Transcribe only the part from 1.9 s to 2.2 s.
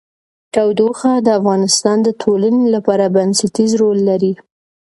د